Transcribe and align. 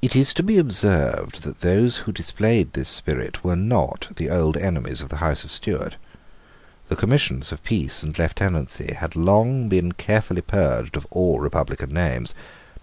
It 0.00 0.16
is 0.16 0.32
to 0.32 0.42
be 0.42 0.56
observed 0.56 1.42
that 1.42 1.60
those 1.60 1.98
who 2.08 2.10
displayed 2.10 2.72
this 2.72 2.88
spirit 2.88 3.44
were 3.44 3.54
not 3.54 4.08
the 4.16 4.30
old 4.30 4.56
enemies 4.56 5.02
of 5.02 5.10
the 5.10 5.16
House 5.18 5.44
of 5.44 5.52
Stuart. 5.52 5.96
The 6.88 6.96
Commissions 6.96 7.52
of 7.52 7.62
Peace 7.62 8.02
and 8.02 8.18
Lieutenancy 8.18 8.94
had 8.94 9.16
long 9.16 9.68
been 9.68 9.92
carefully 9.92 10.40
purged 10.40 10.96
of 10.96 11.06
all 11.10 11.38
republican 11.38 11.92
names. 11.92 12.34